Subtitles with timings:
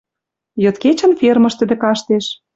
[0.63, 2.25] Йыд-кечӹн фермыш тӹдӹ каштеш